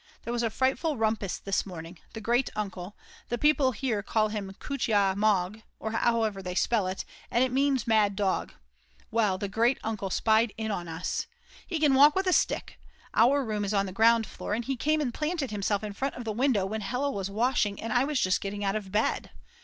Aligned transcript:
There 0.23 0.33
was 0.33 0.41
a 0.41 0.49
frightful 0.49 0.97
rumpus 0.97 1.37
this 1.37 1.63
morning; 1.63 1.99
the 2.13 2.21
great 2.21 2.49
uncle, 2.55 2.95
the 3.29 3.37
people 3.37 3.71
here 3.71 4.01
call 4.01 4.29
him 4.29 4.51
"kutya 4.59 5.13
mog" 5.15 5.61
or 5.79 5.91
however 5.91 6.41
they 6.41 6.55
spell 6.55 6.87
it, 6.87 7.05
and 7.29 7.43
it 7.43 7.51
means 7.51 7.85
mad 7.85 8.15
dog, 8.15 8.51
well, 9.11 9.37
the 9.37 9.47
great 9.47 9.77
uncle 9.83 10.09
spied 10.09 10.53
in 10.57 10.71
on 10.71 10.87
us. 10.87 11.27
He 11.67 11.79
can 11.79 11.93
walk 11.93 12.15
with 12.15 12.25
a 12.25 12.33
stick, 12.33 12.79
our 13.13 13.45
room 13.45 13.63
is 13.63 13.75
on 13.75 13.85
the 13.85 13.91
ground 13.91 14.25
floor, 14.25 14.55
and 14.55 14.65
he 14.65 14.75
came 14.75 15.01
and 15.01 15.13
planted 15.13 15.51
himself 15.51 15.83
in 15.83 15.93
front 15.93 16.15
of 16.15 16.23
the 16.23 16.31
window 16.33 16.65
when 16.65 16.81
Hella 16.81 17.11
was 17.11 17.29
washing 17.29 17.79
and 17.79 17.93
I 17.93 18.03
was 18.03 18.19
just 18.19 18.41
getting 18.41 18.63
out 18.63 18.75
of 18.75 18.91
bed. 18.91 19.29